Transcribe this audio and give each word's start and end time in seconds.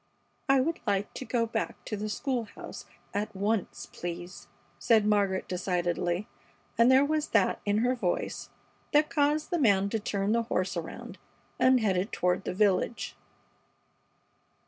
"I 0.49 0.59
would 0.61 0.79
like 0.87 1.13
to 1.13 1.25
go 1.25 1.45
back 1.45 1.85
to 1.85 1.95
the 1.95 2.09
school 2.09 2.45
house 2.45 2.85
at 3.13 3.35
once, 3.35 3.87
please," 3.93 4.47
said 4.79 5.05
Margaret, 5.05 5.47
decidedly, 5.47 6.27
and 6.75 6.89
there 6.89 7.05
was 7.05 7.27
that 7.27 7.59
in 7.67 7.77
her 7.85 7.93
voice 7.93 8.49
that 8.93 9.11
caused 9.11 9.51
the 9.51 9.59
man 9.59 9.89
to 9.89 9.99
turn 9.99 10.31
the 10.31 10.41
horse 10.41 10.75
around 10.75 11.19
and 11.59 11.81
head 11.81 11.97
it 11.97 12.11
toward 12.11 12.45
the 12.45 12.53
village. 12.55 13.15